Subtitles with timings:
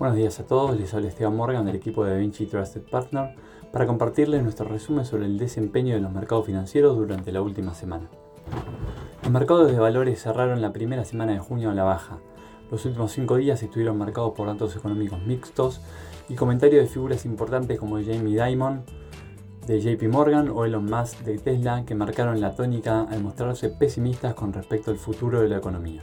[0.00, 3.34] Buenos días a todos, les habla Esteban Morgan del equipo de Vinci Trusted Partner
[3.70, 8.08] para compartirles nuestro resumen sobre el desempeño de los mercados financieros durante la última semana.
[9.22, 12.16] Los mercados de valores cerraron la primera semana de junio a la baja.
[12.70, 15.82] Los últimos cinco días estuvieron marcados por datos económicos mixtos
[16.30, 18.84] y comentarios de figuras importantes como Jamie Dimon
[19.66, 24.32] de JP Morgan o Elon Musk de Tesla que marcaron la tónica al mostrarse pesimistas
[24.32, 26.02] con respecto al futuro de la economía.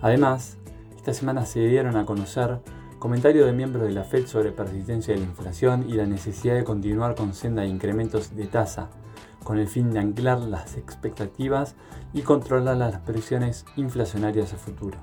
[0.00, 0.56] Además,
[0.96, 2.60] esta semana se dieron a conocer
[3.04, 6.64] comentarios de miembros de la Fed sobre persistencia de la inflación y la necesidad de
[6.64, 8.88] continuar con senda de incrementos de tasa,
[9.42, 11.74] con el fin de anclar las expectativas
[12.14, 14.96] y controlar las presiones inflacionarias a futuro.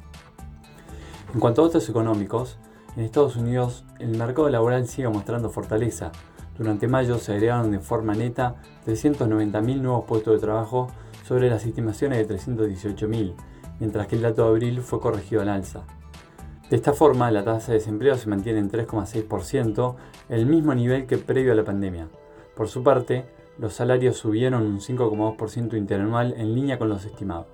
[1.32, 2.58] En cuanto a datos económicos,
[2.98, 6.12] en Estados Unidos el mercado laboral sigue mostrando fortaleza.
[6.58, 8.56] Durante mayo se agregaron de forma neta
[8.88, 10.88] 390.000 nuevos puestos de trabajo
[11.24, 13.36] sobre las estimaciones de 318.000,
[13.80, 15.84] mientras que el dato de abril fue corregido al alza.
[16.72, 19.96] De esta forma, la tasa de desempleo se mantiene en 3,6%,
[20.30, 22.08] el mismo nivel que previo a la pandemia.
[22.56, 23.26] Por su parte,
[23.58, 27.48] los salarios subieron un 5,2% interanual en línea con los estimados.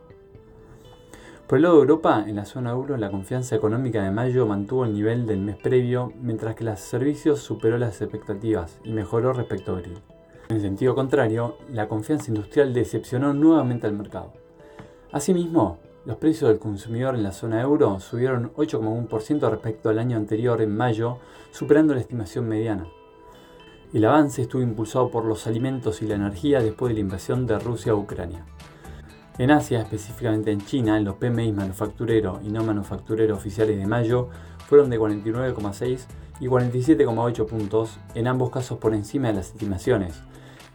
[1.48, 4.86] Por el lado de Europa, en la zona euro, la confianza económica de mayo mantuvo
[4.86, 9.72] el nivel del mes previo, mientras que los servicios superó las expectativas y mejoró respecto
[9.72, 9.98] a abril.
[10.50, 14.34] En sentido contrario, la confianza industrial decepcionó nuevamente al mercado.
[15.12, 20.62] Asimismo, los precios del consumidor en la zona euro subieron 8,1% respecto al año anterior
[20.62, 21.18] en mayo,
[21.52, 22.88] superando la estimación mediana.
[23.92, 27.60] El avance estuvo impulsado por los alimentos y la energía después de la invasión de
[27.60, 28.46] Rusia a Ucrania.
[29.38, 34.30] En Asia, específicamente en China, los PMI manufacturero y no manufacturero oficiales de mayo
[34.66, 36.06] fueron de 49,6
[36.40, 40.22] y 47,8 puntos, en ambos casos por encima de las estimaciones.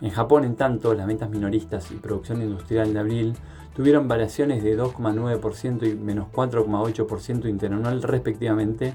[0.03, 3.35] En Japón, en tanto, las ventas minoristas y producción industrial de abril
[3.75, 8.95] tuvieron variaciones de 2,9% y menos 4,8% interanual respectivamente,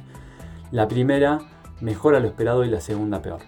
[0.71, 1.39] la primera
[1.79, 3.39] mejor a lo esperado y la segunda peor.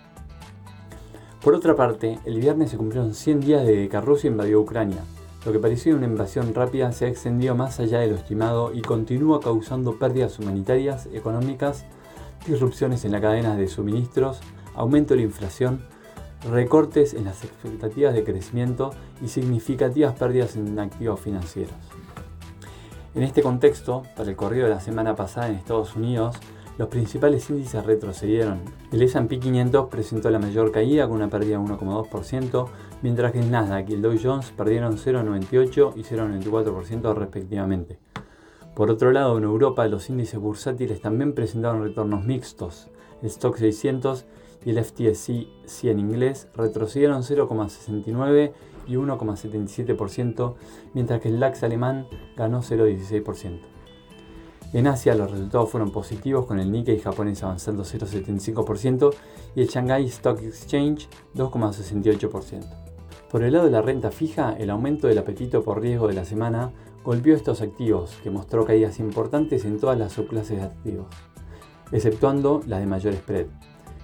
[1.43, 5.03] Por otra parte, el viernes se cumplieron 100 días de que Rusia invadió Ucrania.
[5.45, 8.81] Lo que parecía una invasión rápida se ha extendido más allá de lo estimado y
[8.81, 11.86] continúa causando pérdidas humanitarias, económicas,
[12.48, 14.39] disrupciones en la cadena de suministros,
[14.75, 15.81] aumento de la inflación,
[16.44, 18.92] recortes en las expectativas de crecimiento
[19.22, 21.73] y significativas pérdidas en activos financieros.
[23.16, 26.38] En este contexto, para el corrido de la semana pasada en Estados Unidos,
[26.78, 28.61] los principales índices retrocedieron.
[28.94, 32.67] El S&P 500 presentó la mayor caída con una pérdida de 1,2%,
[33.02, 37.99] mientras que el Nasdaq y el Dow Jones perdieron 0,98 y 0,94% respectivamente.
[38.80, 42.88] Por otro lado, en Europa los índices bursátiles también presentaron retornos mixtos.
[43.22, 44.23] El Stock 600
[44.64, 48.54] y el FTSE 100 inglés retrocedieron 0,69
[48.88, 50.56] y 1,77%,
[50.94, 52.08] mientras que el DAX alemán
[52.38, 53.60] ganó 0,16%.
[54.72, 59.14] En Asia los resultados fueron positivos con el Nikkei japonés avanzando 0,75%
[59.58, 62.64] y el Shanghai Stock Exchange 2,68%.
[63.30, 66.23] Por el lado de la renta fija, el aumento del apetito por riesgo de la
[66.23, 66.72] semana
[67.09, 71.08] golpeó estos activos, que mostró caídas importantes en todas las subclases de activos,
[71.92, 73.47] exceptuando las de mayor spread.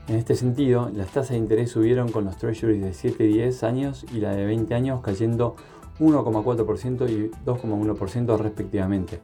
[0.07, 3.61] En este sentido, las tasas de interés subieron con los treasuries de 7 y 10
[3.61, 5.55] años y la de 20 años cayendo
[5.99, 9.21] 1,4% y 2,1% respectivamente,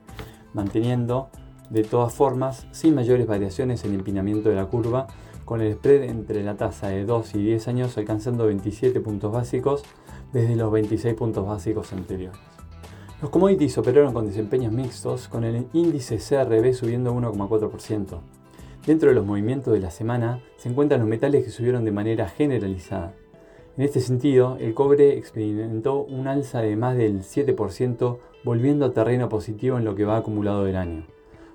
[0.54, 1.32] manteniendo
[1.72, 5.08] de todas formas sin mayores variaciones el empinamiento de la curva,
[5.44, 9.82] con el spread entre la tasa de 2 y 10 años alcanzando 27 puntos básicos
[10.34, 12.51] desde los 26 puntos básicos anteriores.
[13.22, 18.20] Los commodities operaron con desempeños mixtos, con el índice CRB subiendo 1,4%.
[18.88, 22.28] Dentro de los movimientos de la semana se encuentran los metales que subieron de manera
[22.28, 23.14] generalizada.
[23.78, 29.30] En este sentido, el cobre experimentó un alza de más del 7%, volviendo a terreno
[29.30, 31.06] positivo en lo que va acumulado del año.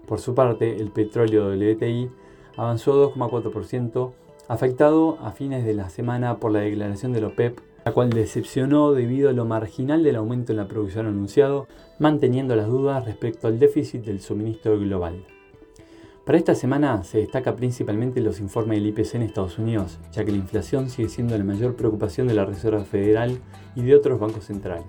[0.07, 2.09] Por su parte, el petróleo WTI
[2.57, 4.13] avanzó 2,4%,
[4.47, 8.95] afectado a fines de la semana por la declaración de la OPEP, la cual decepcionó
[8.95, 11.69] debido a lo marginal del aumento en la producción anunciado,
[12.01, 15.25] manteniendo las dudas respecto al déficit del suministro global.
[16.25, 20.33] Para esta semana se destaca principalmente los informes del IPC en Estados Unidos, ya que
[20.33, 23.39] la inflación sigue siendo la mayor preocupación de la Reserva Federal
[23.77, 24.87] y de otros bancos centrales.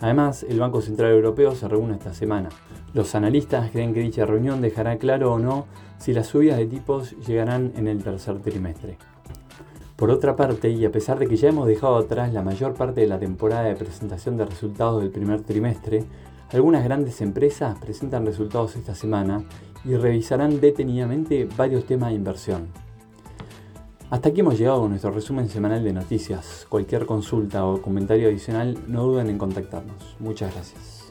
[0.00, 2.48] Además, el Banco Central Europeo se reúne esta semana.
[2.94, 5.66] Los analistas creen que dicha reunión dejará claro o no
[5.98, 8.96] si las subidas de tipos llegarán en el tercer trimestre.
[9.98, 13.00] Por otra parte, y a pesar de que ya hemos dejado atrás la mayor parte
[13.00, 16.04] de la temporada de presentación de resultados del primer trimestre,
[16.52, 19.42] algunas grandes empresas presentan resultados esta semana
[19.84, 22.68] y revisarán detenidamente varios temas de inversión.
[24.08, 26.64] Hasta aquí hemos llegado con nuestro resumen semanal de noticias.
[26.68, 30.14] Cualquier consulta o comentario adicional no duden en contactarnos.
[30.20, 31.07] Muchas gracias.